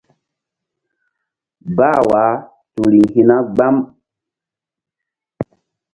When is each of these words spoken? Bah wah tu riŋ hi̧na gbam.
Bah 1.75 1.99
wah 2.09 2.35
tu 2.73 2.81
riŋ 2.91 3.05
hi̧na 3.13 3.37
gbam. 3.53 3.75